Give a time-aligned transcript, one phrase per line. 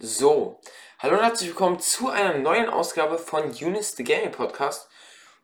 [0.00, 0.60] So,
[0.98, 4.88] hallo und herzlich willkommen zu einer neuen Ausgabe von Unis the Gaming Podcast.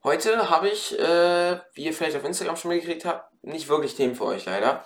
[0.02, 4.16] Heute habe ich, äh, wie ihr vielleicht auf Instagram schon mitgekriegt habt, nicht wirklich Themen
[4.16, 4.84] für euch leider.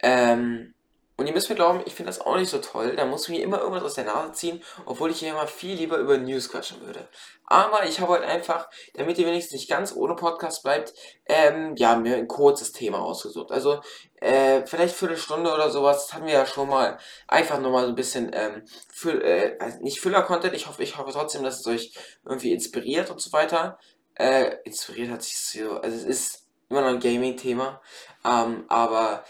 [0.00, 0.74] Ähm,
[1.18, 2.94] und ihr müsst mir glauben, ich finde das auch nicht so toll.
[2.94, 5.74] Da muss ich mir immer irgendwas aus der Nase ziehen, obwohl ich hier immer viel
[5.74, 7.08] lieber über News quatschen würde.
[7.44, 10.94] Aber ich habe heute einfach, damit ihr wenigstens nicht ganz ohne Podcast bleibt,
[11.26, 13.50] ähm, ja, mir ein kurzes Thema ausgesucht.
[13.50, 13.80] Also,
[14.20, 16.98] äh, vielleicht Viertelstunde oder sowas, das hatten wir ja schon mal.
[17.26, 20.54] Einfach nochmal so ein bisschen, ähm, für, äh, also nicht Füller-Content.
[20.54, 21.94] Ich hoffe, ich hoffe trotzdem, dass es euch
[22.24, 23.80] irgendwie inspiriert und so weiter.
[24.14, 27.80] Äh, inspiriert hat sich so, also es ist immer noch ein Gaming-Thema.
[28.24, 29.24] Ähm, aber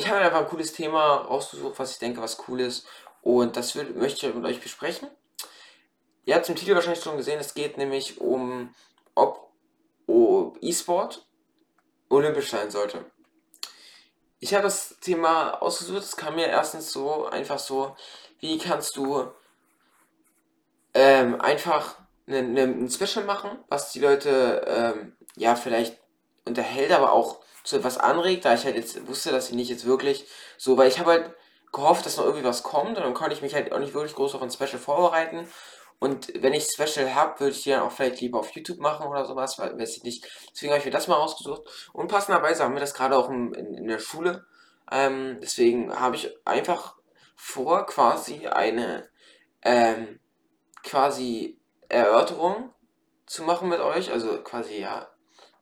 [0.00, 2.86] ich habe einfach ein cooles Thema rausgesucht, was ich denke, was cool ist.
[3.20, 5.08] Und das will, möchte ich mit euch besprechen.
[6.24, 8.74] Ihr habt es im Titel wahrscheinlich schon gesehen, es geht nämlich um,
[9.14, 9.50] ob
[10.62, 11.26] E-Sport
[12.08, 13.04] olympisch sein sollte.
[14.38, 17.94] Ich habe das Thema ausgesucht, es kam mir erstens so, einfach so,
[18.38, 19.30] wie kannst du
[20.94, 25.98] ähm, einfach ein, ein Special machen, was die Leute ähm, ja vielleicht
[26.46, 29.86] unterhält, aber auch zu etwas anregt, da ich halt jetzt wusste, dass ich nicht jetzt
[29.86, 31.34] wirklich so, weil ich habe halt
[31.72, 34.14] gehofft, dass noch irgendwie was kommt und dann konnte ich mich halt auch nicht wirklich
[34.14, 35.46] groß auf ein Special vorbereiten.
[35.98, 39.06] Und wenn ich Special habe, würde ich die dann auch vielleicht lieber auf YouTube machen
[39.06, 40.26] oder sowas, weil weiß ich nicht.
[40.50, 41.62] Deswegen habe ich mir das mal ausgesucht.
[41.92, 44.46] Und passenderweise haben wir das gerade auch in, in, in der Schule.
[44.90, 46.96] Ähm, deswegen habe ich einfach
[47.36, 49.08] vor, quasi eine
[49.62, 50.20] ähm,
[50.82, 52.72] quasi Erörterung
[53.26, 55.08] zu machen mit euch, also quasi ja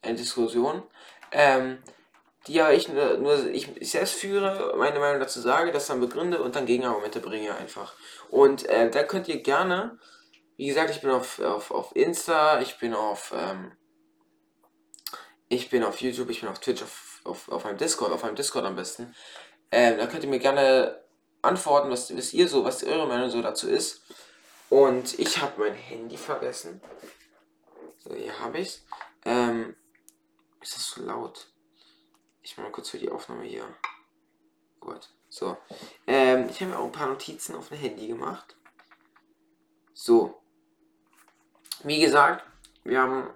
[0.02, 0.82] eine Diskussion,
[1.32, 1.78] ähm,
[2.46, 6.00] die ja ich nur, nur ich, ich, selbst führe, meine Meinung dazu sage, das dann
[6.00, 7.94] begründe und dann Gegenargumente bringe einfach.
[8.30, 9.98] Und äh, da könnt ihr gerne,
[10.56, 13.72] wie gesagt, ich bin auf, auf, auf Insta, ich bin auf ähm,
[15.48, 18.36] ich bin auf YouTube, ich bin auf Twitch, auf, auf, auf einem Discord, auf einem
[18.36, 19.14] Discord am besten.
[19.70, 21.02] Ähm, da könnt ihr mir gerne
[21.42, 24.02] antworten, was wisst ihr so, was eure Meinung so dazu ist.
[24.68, 26.82] Und ich habe mein Handy vergessen.
[27.98, 28.84] So, hier habe ich's.
[29.24, 29.74] Ähm,
[30.98, 31.52] so laut?
[32.42, 33.64] Ich mache mal kurz für die Aufnahme hier.
[34.80, 35.08] Gut.
[35.28, 35.56] So.
[36.06, 38.56] Ähm, ich habe mir auch ein paar Notizen auf dem Handy gemacht.
[39.94, 40.40] So.
[41.84, 42.44] Wie gesagt,
[42.84, 43.30] wir haben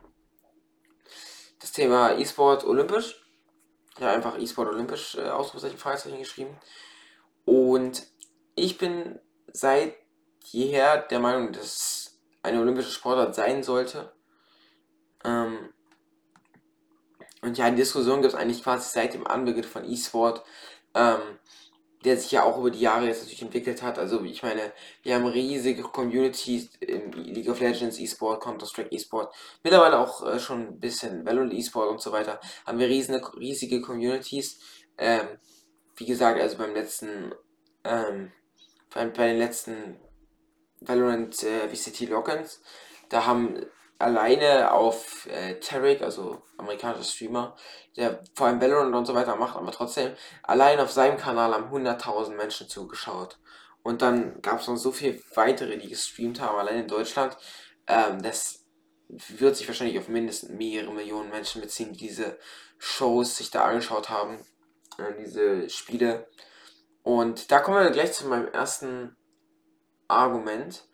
[1.61, 3.19] das Thema E-Sport olympisch.
[3.99, 6.59] Ja, einfach E-Sport olympisch äh, Ausrufezeichen Fragezeichen geschrieben.
[7.45, 8.07] Und
[8.55, 9.21] ich bin
[9.53, 9.95] seit
[10.45, 14.13] jeher der Meinung, dass eine olympische Sportart sein sollte.
[15.25, 15.73] Ähm,
[17.43, 20.45] und ja, die Diskussion gibt es eigentlich quasi seit dem Anbeginn von E-Sport,
[20.95, 21.39] ähm,
[22.05, 23.99] der sich ja auch über die Jahre jetzt natürlich entwickelt hat.
[23.99, 24.73] Also ich meine,
[25.03, 30.61] wir haben riesige Communities im League of Legends E-Sport, Counter-Strike E-Sport, mittlerweile auch äh, schon
[30.69, 34.61] ein bisschen Valorant E-Sport und so weiter, haben wir riesige, riesige Communities.
[34.99, 35.27] Ähm,
[35.97, 37.35] wie gesagt, also beim letzten,
[37.85, 38.33] ähm,
[38.95, 39.99] bei, bei den letzten
[40.81, 42.63] Valorant äh, VCT Logins.
[43.09, 43.67] Da haben
[44.03, 47.57] alleine auf äh, Tarek, also amerikanischer Streamer,
[47.97, 51.73] der vor allem Valorant und so weiter macht, aber trotzdem, allein auf seinem Kanal haben
[51.73, 53.39] 100.000 Menschen zugeschaut.
[53.83, 57.37] Und dann gab es noch so viele weitere, die gestreamt haben, allein in Deutschland.
[57.87, 58.65] Ähm, das
[59.09, 62.39] wird sich wahrscheinlich auf mindestens mehrere Millionen Menschen beziehen, die diese
[62.79, 64.39] Shows sich da angeschaut haben,
[64.99, 66.29] äh, diese Spiele.
[67.03, 69.17] Und da kommen wir gleich zu meinem ersten
[70.09, 70.87] Argument,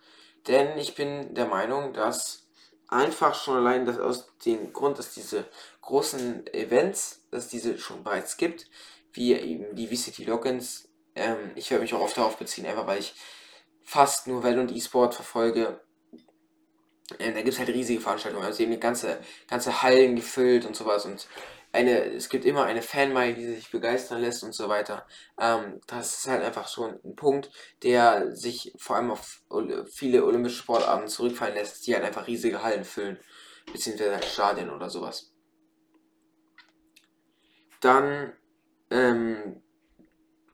[0.46, 2.47] denn ich bin der Meinung, dass
[2.88, 5.44] einfach schon allein das aus dem Grund, dass diese
[5.82, 8.66] großen Events, dass diese schon bereits gibt,
[9.12, 13.00] wie eben die VCT Logins, ähm, ich werde mich auch oft darauf beziehen, einfach weil
[13.00, 13.14] ich
[13.84, 15.80] fast nur Well und E-Sport verfolge.
[17.18, 19.18] Ähm, da gibt es halt riesige Veranstaltungen, also eben ganze,
[19.48, 21.26] ganze Hallen gefüllt und sowas und
[21.72, 25.06] eine, es gibt immer eine Fanmeile, die sich begeistern lässt und so weiter.
[25.38, 27.50] Ähm, das ist halt einfach so ein Punkt,
[27.82, 29.42] der sich vor allem auf
[29.92, 33.18] viele olympische Sportarten zurückfallen lässt, die halt einfach riesige Hallen füllen,
[33.70, 35.32] beziehungsweise halt Stadien oder sowas.
[37.80, 38.32] Dann
[38.90, 39.62] ähm,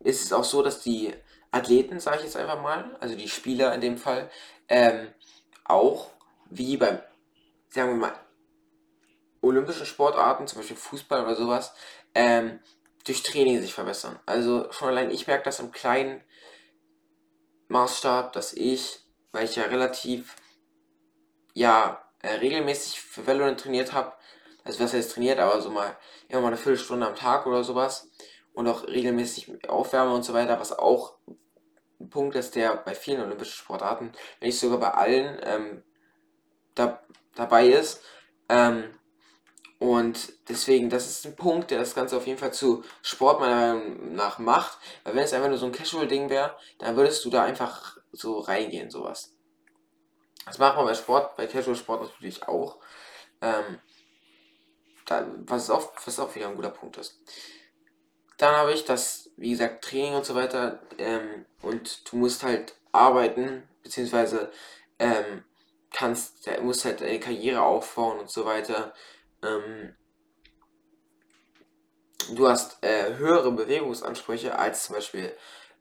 [0.01, 1.15] ist es auch so, dass die
[1.51, 4.31] Athleten, sage ich jetzt einfach mal, also die Spieler in dem Fall,
[4.69, 5.09] ähm,
[5.65, 6.11] auch
[6.51, 6.99] wie beim,
[7.71, 8.24] sagen wir mal,
[9.45, 11.75] olympischen Sportarten, zum Beispiel Fußball oder sowas,
[12.15, 12.61] ähm,
[13.05, 14.19] durch Training sich verbessern.
[14.27, 16.23] Also schon allein ich merke das im kleinen
[17.69, 19.01] Maßstab, dass ich,
[19.33, 20.37] weil ich ja relativ,
[21.53, 24.13] ja, äh, regelmäßig für Valorant trainiert habe,
[24.65, 25.97] also was heißt trainiert, aber so mal
[26.29, 28.09] immer mal eine Viertelstunde am Tag oder sowas
[28.55, 31.19] und auch regelmäßig Aufwärme und so weiter, was auch
[32.01, 35.83] ein Punkt ist, der bei vielen olympischen Sportarten, wenn nicht sogar bei allen ähm,
[36.75, 37.03] da,
[37.35, 38.03] dabei ist.
[38.49, 38.85] Ähm,
[39.85, 43.75] Und deswegen, das ist ein Punkt, der das Ganze auf jeden Fall zu Sport meiner
[43.75, 44.79] Meinung nach macht.
[45.05, 48.39] Weil wenn es einfach nur so ein Casual-Ding wäre, dann würdest du da einfach so
[48.39, 49.35] reingehen, sowas.
[50.47, 52.79] Das macht man bei Sport, bei Casual-Sport natürlich auch.
[53.43, 53.79] Ähm,
[55.05, 57.21] da, was, auch, was auch wieder ein guter Punkt ist.
[58.39, 60.81] Dann habe ich das, wie gesagt, Training und so weiter.
[60.97, 64.51] Ähm, und du musst halt arbeiten, beziehungsweise
[64.99, 65.45] ähm,
[65.93, 68.95] kannst, musst halt deine Karriere aufbauen und so weiter.
[69.45, 69.95] Ähm,
[72.35, 75.33] du hast äh, höhere Bewegungsansprüche als zum Beispiel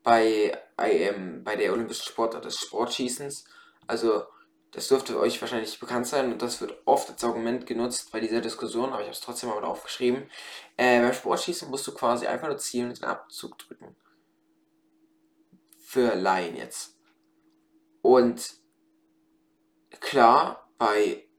[0.03, 3.45] bei, ähm, bei der olympischen Sportart des Sportschießens.
[3.87, 4.23] Also
[4.71, 8.41] das dürfte euch wahrscheinlich bekannt sein und das wird oft als Argument genutzt bei dieser
[8.41, 10.29] Diskussion, aber ich habe es trotzdem mal aufgeschrieben.
[10.77, 13.95] Äh, beim Sportschießen musst du quasi einfach nur zielen und den Abzug drücken.
[15.79, 16.97] Für Laien jetzt.
[18.01, 18.55] Und
[19.99, 21.29] klar, bei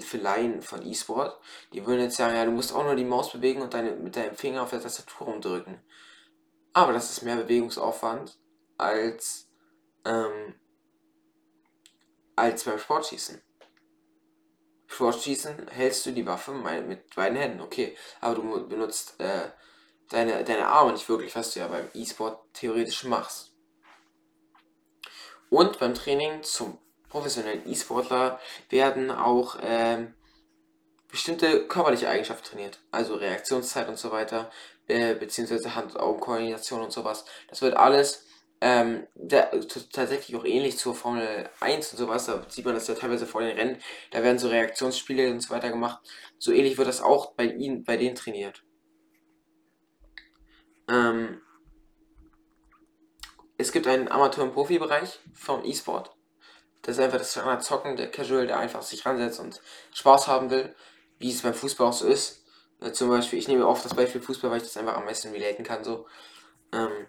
[0.00, 1.38] für Laien von E-Sport,
[1.72, 4.16] die würden jetzt sagen, ja, du musst auch nur die Maus bewegen und deine, mit
[4.16, 5.80] deinem Finger auf der Tastatur rumdrücken.
[6.72, 8.38] Aber das ist mehr Bewegungsaufwand
[8.78, 9.48] als
[10.04, 10.54] ähm,
[12.36, 13.40] als beim Sportschießen.
[14.86, 17.96] Sportschießen hältst du die Waffe mit beiden Händen, okay.
[18.20, 19.50] Aber du benutzt äh,
[20.10, 23.54] deine, deine Arme nicht wirklich, was du ja beim E-Sport theoretisch machst.
[25.50, 26.78] Und beim Training zum
[27.12, 30.06] professionellen E-Sportler werden auch äh,
[31.08, 32.80] bestimmte körperliche Eigenschaften trainiert.
[32.90, 34.50] Also Reaktionszeit und so weiter,
[34.88, 37.26] äh, beziehungsweise Hand-Augen-Koordination und sowas.
[37.48, 38.26] Das wird alles
[38.62, 39.50] ähm, der,
[39.92, 43.42] tatsächlich auch ähnlich zur Formel 1 und sowas, da sieht man das ja teilweise vor
[43.42, 43.76] den Rennen,
[44.10, 46.00] da werden so Reaktionsspiele und so weiter gemacht.
[46.38, 48.64] So ähnlich wird das auch bei ihnen, bei denen trainiert.
[50.88, 51.42] Ähm,
[53.58, 56.16] es gibt einen Amateur- und Profibereich vom E-Sport.
[56.82, 59.60] Das ist einfach das Zocken, der Casual, der einfach sich ransetzt und
[59.94, 60.74] Spaß haben will,
[61.18, 62.44] wie es beim Fußball auch so ist.
[62.80, 65.30] Äh, zum Beispiel, ich nehme oft das Beispiel Fußball, weil ich das einfach am meisten
[65.30, 65.84] relaten kann.
[65.84, 66.06] So.
[66.72, 67.06] Ähm,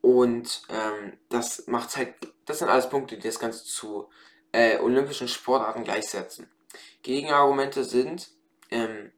[0.00, 2.14] und ähm, das macht halt,
[2.44, 4.08] das sind alles Punkte, die das Ganze zu
[4.50, 6.50] äh, olympischen Sportarten gleichsetzen.
[7.02, 8.28] Gegenargumente sind,
[8.70, 9.12] ähm,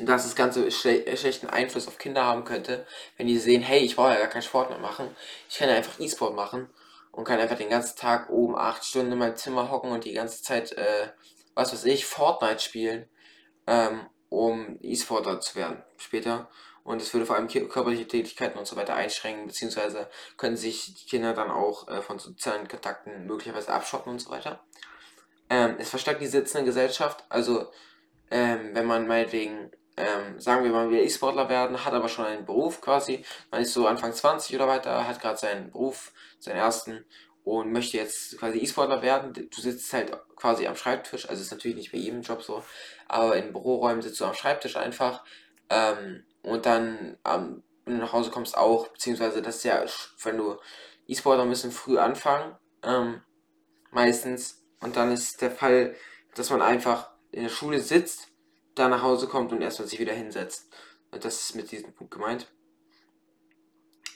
[0.00, 2.86] dass das Ganze schle äh, schlechten Einfluss auf Kinder haben könnte,
[3.16, 5.14] wenn die sehen, hey, ich brauche ja gar keinen Sport mehr machen,
[5.48, 6.68] ich kann ja einfach E-Sport machen
[7.12, 10.12] und kann einfach den ganzen Tag oben acht Stunden in meinem Zimmer hocken und die
[10.12, 11.08] ganze Zeit, äh,
[11.54, 13.08] was weiß ich, Fortnite spielen,
[13.66, 16.48] ähm, um E-Sportler zu werden später.
[16.82, 21.06] Und es würde vor allem körperliche Tätigkeiten und so weiter einschränken, beziehungsweise können sich die
[21.08, 24.62] Kinder dann auch äh, von sozialen Kontakten möglicherweise abschotten und so weiter.
[25.48, 27.70] Ähm, es verstärkt die sitzende Gesellschaft, also
[28.30, 32.44] ähm, wenn man meinetwegen, ähm, sagen wir mal, will E-Sportler werden, hat aber schon einen
[32.44, 37.04] Beruf quasi, man ist so Anfang 20 oder weiter, hat gerade seinen Beruf, seinen ersten
[37.44, 41.76] und möchte jetzt quasi E-Sportler werden, du sitzt halt quasi am Schreibtisch, also ist natürlich
[41.76, 42.64] nicht bei jedem Job so,
[43.06, 45.24] aber in Büroräumen sitzt du am Schreibtisch einfach.
[45.70, 49.84] Ähm, und dann, ähm, nach Hause kommst, auch, beziehungsweise das ist ja,
[50.22, 50.56] wenn du
[51.06, 53.22] E-Sportler bisschen früh anfangen, ähm,
[53.90, 54.64] meistens.
[54.80, 55.94] Und dann ist der Fall,
[56.34, 58.28] dass man einfach in der Schule sitzt,
[58.74, 60.72] da nach Hause kommt und erstmal sich wieder hinsetzt.
[61.10, 62.52] Das ist mit diesem Punkt gemeint.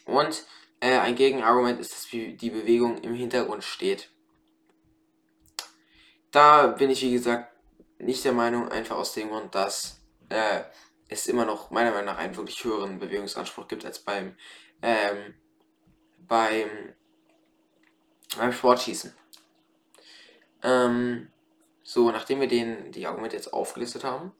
[0.04, 0.44] Und
[0.80, 4.10] äh, ein Gegenargument ist, dass die Bewegung im Hintergrund steht.
[6.30, 7.54] Da bin ich, wie gesagt,
[7.98, 10.62] nicht der Meinung, einfach aus dem Grund, dass äh,
[11.08, 14.36] es immer noch meiner Meinung nach einen wirklich höheren Bewegungsanspruch gibt als beim,
[14.82, 15.34] ähm,
[16.18, 16.68] beim,
[18.36, 19.14] beim Sportschießen.
[20.62, 21.30] Ähm,
[21.82, 24.32] so, nachdem wir den, die Argumente jetzt aufgelistet haben,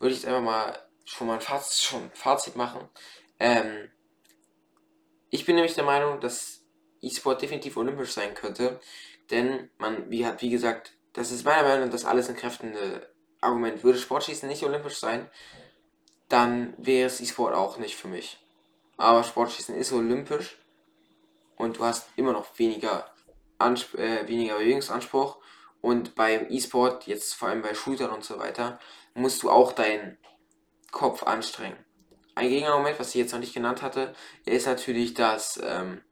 [0.00, 2.88] würde ich jetzt einfach mal schon mal ein Fazit, schon Fazit machen.
[3.38, 3.90] Ähm,
[5.30, 6.64] ich bin nämlich der Meinung, dass
[7.02, 8.80] E-Sport definitiv olympisch sein könnte,
[9.30, 13.82] denn man, wie hat wie gesagt, das ist meiner Meinung nach das alles entkräftende Argument.
[13.84, 15.30] Würde Sportschießen nicht olympisch sein,
[16.28, 18.38] dann wäre es E-Sport auch nicht für mich.
[18.96, 20.58] Aber Sportschießen ist olympisch
[21.56, 23.12] und du hast immer noch weniger,
[23.58, 25.38] Ansp äh, weniger Bewegungsanspruch.
[25.80, 28.78] Und beim E-Sport, jetzt vor allem bei Shootern und so weiter,
[29.14, 30.18] musst du auch deinen
[30.90, 31.78] Kopf anstrengen.
[32.34, 36.02] Ein Gegenargument, was ich jetzt noch nicht genannt hatte, ist natürlich, dass ähm,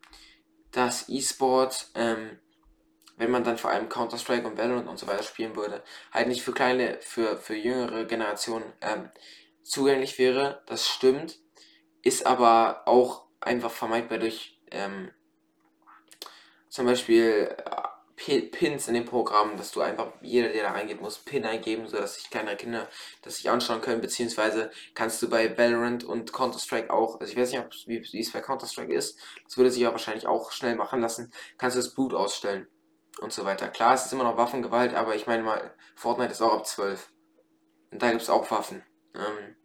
[0.72, 2.38] das E-Sport, ähm,
[3.16, 5.82] wenn man dann vor allem Counter-Strike und Valorant und so weiter spielen würde,
[6.12, 9.10] halt nicht für kleine, für, für jüngere Generationen ähm,
[9.62, 11.40] zugänglich wäre, das stimmt,
[12.02, 15.10] ist aber auch einfach vermeidbar durch ähm,
[16.68, 17.82] zum Beispiel äh,
[18.18, 22.16] Pins in dem Programm, dass du einfach, jeder, der da reingeht, muss Pin eingeben, sodass
[22.16, 22.88] sich kleinere Kinder
[23.22, 27.52] das sich anschauen können, beziehungsweise kannst du bei Valorant und Counter-Strike auch, also ich weiß
[27.52, 31.32] nicht, wie, es bei Counter-Strike ist, das würde sich ja wahrscheinlich auch schnell machen lassen,
[31.56, 32.66] kannst du das Blut ausstellen.
[33.20, 33.68] und so weiter.
[33.68, 37.10] Klar, es ist immer noch Waffengewalt, aber ich meine mal, Fortnite ist auch ab 12.
[37.90, 38.84] Und da gibt es auch Waffen.
[39.14, 39.56] Ähm,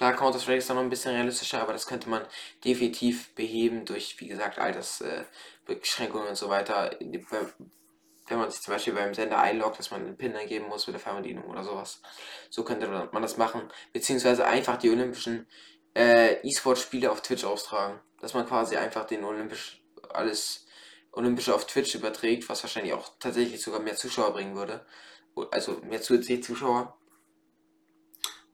[0.00, 2.22] klar, Counter-Strike ist da noch ein bisschen realistischer, aber das könnte man
[2.64, 6.96] definitiv beheben durch, wie gesagt, Altersbeschränkungen äh, und so weiter.
[7.00, 10.94] Wenn man sich zum Beispiel beim Sender einloggt, dass man einen PIN eingeben muss mit
[10.94, 12.00] der Fernbedienung oder sowas.
[12.48, 13.68] So könnte man das machen.
[13.92, 15.46] Beziehungsweise einfach die olympischen
[15.94, 18.00] äh, E-Sport-Spiele auf Twitch austragen.
[18.22, 20.66] Dass man quasi einfach den olympisch alles
[21.12, 24.86] Olympische auf Twitch überträgt, was wahrscheinlich auch tatsächlich sogar mehr Zuschauer bringen würde.
[25.50, 26.96] Also mehr zusätzliche Zuschauer.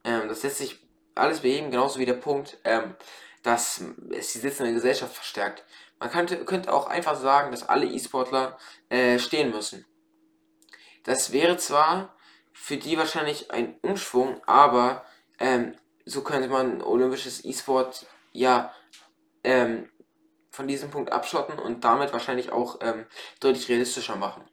[0.03, 0.86] Ähm, das lässt sich
[1.17, 2.95] alles beheben, genauso wie der Punkt, ähm,
[3.43, 3.81] dass
[4.11, 5.63] es die sitzende Gesellschaft verstärkt.
[5.99, 8.57] Man könnte, könnte auch einfach sagen, dass alle E-Sportler
[8.89, 9.85] äh, stehen müssen.
[11.03, 12.15] Das wäre zwar
[12.53, 15.05] für die wahrscheinlich ein Umschwung, aber
[15.39, 18.73] ähm, so könnte man olympisches E-Sport ja
[19.43, 19.89] ähm,
[20.51, 23.05] von diesem Punkt abschotten und damit wahrscheinlich auch ähm,
[23.39, 24.43] deutlich realistischer machen.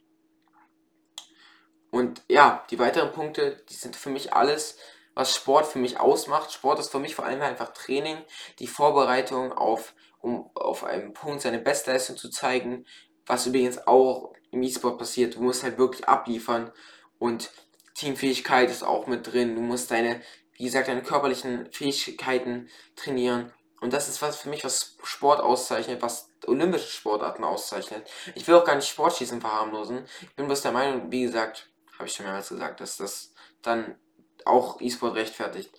[1.90, 4.78] Und ja, die weiteren Punkte, die sind für mich alles,
[5.14, 6.52] was Sport für mich ausmacht.
[6.52, 8.18] Sport ist für mich vor allem einfach Training,
[8.58, 12.84] die Vorbereitung auf, um auf einem Punkt seine Bestleistung zu zeigen,
[13.26, 15.36] was übrigens auch im E-Sport passiert.
[15.36, 16.72] Du musst halt wirklich abliefern
[17.18, 17.50] und
[17.94, 19.54] Teamfähigkeit ist auch mit drin.
[19.54, 20.20] Du musst deine,
[20.56, 23.52] wie gesagt, deine körperlichen Fähigkeiten trainieren.
[23.80, 28.08] Und das ist was für mich, was Sport auszeichnet, was olympische Sportarten auszeichnet.
[28.34, 30.06] Ich will auch gar nicht Sportschießen verharmlosen.
[30.22, 33.96] Ich bin bloß der Meinung, wie gesagt, habe ich schon mehrmals gesagt, dass das dann
[34.44, 35.70] auch E-Sport rechtfertigt.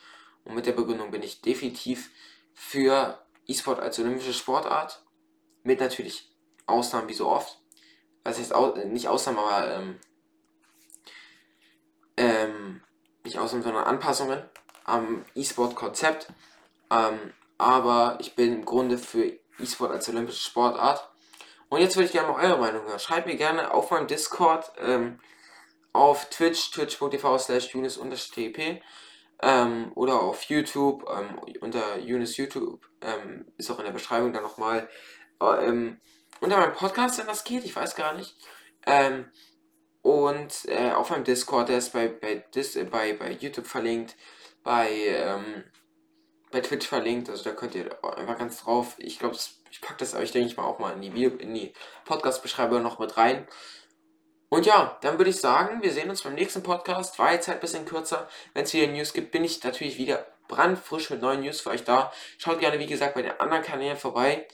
[0.44, 2.12] Und mit der Begründung bin ich definitiv
[2.54, 5.04] für E-Sport als olympische Sportart.
[5.64, 6.32] Mit natürlich
[6.68, 7.60] Ausnahmen wie so oft.
[8.24, 10.00] Was heißt au nicht Ausnahmen, aber ähm,
[12.18, 12.82] ähm,
[13.24, 14.44] nicht Ausnahmen, sondern Anpassungen
[14.84, 16.28] am E-Sport-Konzept.
[16.92, 19.26] Ähm, aber ich bin im Grunde für
[19.60, 21.10] E-Sport als olympische Sportart.
[21.70, 23.00] Und jetzt würde ich gerne mal eure Meinung hören.
[23.00, 25.20] Schreibt mir gerne auf meinem Discord, ähm,
[25.96, 28.82] auf Twitch, twitch.tv slash unis-tp
[29.42, 34.44] ähm, oder auf YouTube ähm, unter Unis YouTube, ähm, ist auch in der Beschreibung dann
[34.44, 34.90] nochmal
[35.42, 36.00] äh, ähm,
[36.42, 38.36] unter meinem Podcast, wenn das geht, ich weiß gar nicht.
[38.86, 39.26] Ähm,
[40.02, 44.16] und äh, auf meinem Discord, der ist bei, bei, Dis, äh, bei, bei YouTube verlinkt,
[44.64, 45.64] bei ähm,
[46.52, 48.96] bei Twitch verlinkt, also da könnt ihr einfach ganz drauf.
[48.98, 49.36] Ich glaube,
[49.72, 51.74] ich packe das euch, denke ich mal, auch mal in die, in die
[52.06, 53.46] Podcast-Beschreibung noch mit rein.
[54.56, 57.20] Und ja, dann würde ich sagen, wir sehen uns beim nächsten Podcast.
[57.20, 58.30] War jetzt halt ein bisschen kürzer.
[58.54, 61.84] Wenn es wieder News gibt, bin ich natürlich wieder brandfrisch mit neuen News für euch
[61.84, 62.14] da.
[62.38, 64.48] Schaut gerne, wie gesagt, bei den anderen Kanälen vorbei.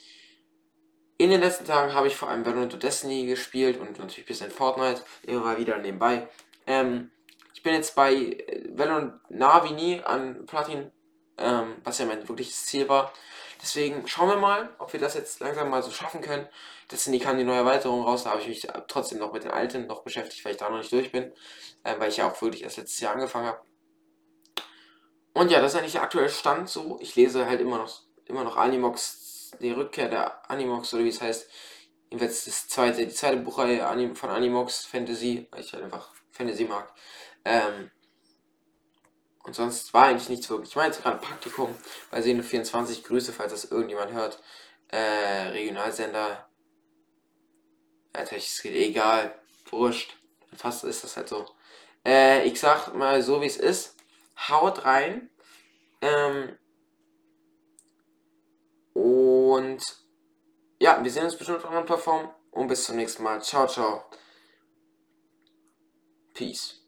[1.19, 4.25] In den letzten Tagen habe ich vor allem Valorant und Destiny gespielt und natürlich ein
[4.25, 5.03] bisschen Fortnite.
[5.21, 6.27] Immer mal wieder nebenbei.
[6.65, 7.11] Ähm,
[7.53, 10.91] ich bin jetzt bei äh, Valorant wie nie an Platin
[11.41, 13.11] ähm, was ja mein wirkliches Ziel war.
[13.61, 16.47] Deswegen schauen wir mal, ob wir das jetzt langsam mal so schaffen können.
[16.91, 19.85] Destiny kam die neue Erweiterung raus, da habe ich mich trotzdem noch mit den alten
[19.85, 21.31] noch beschäftigt, weil ich da noch nicht durch bin,
[21.83, 23.61] äh, weil ich ja auch wirklich erst letztes Jahr angefangen habe.
[25.33, 26.97] Und ja, das ist eigentlich der aktuelle Stand so.
[27.01, 31.21] Ich lese halt immer noch, immer noch Animox, die Rückkehr der Animox oder wie es
[31.21, 31.49] heißt.
[32.09, 36.93] Jedenfalls das zweite, die zweite Buchreihe von Animox Fantasy, weil ich halt einfach Fantasy mag.
[37.45, 37.89] Ähm,
[39.43, 40.69] und sonst war eigentlich nichts wirklich.
[40.69, 41.75] Ich meine jetzt gerade Praktikum
[42.11, 43.03] bei Sene 24.
[43.03, 44.41] Grüße, falls das irgendjemand hört.
[44.89, 46.47] Äh, Regionalsender.
[48.13, 49.35] Natürlich, es geht egal.
[49.69, 50.15] Wurscht.
[50.55, 51.45] Fast ist das halt so.
[52.05, 53.95] Äh, ich sag mal so wie es ist.
[54.49, 55.29] Haut rein.
[56.01, 56.57] Ähm,
[58.93, 59.81] und
[60.79, 62.29] ja, wir sehen uns bestimmt auf anderen Plattformen.
[62.51, 63.41] Und bis zum nächsten Mal.
[63.41, 64.03] Ciao, ciao.
[66.33, 66.80] Peace.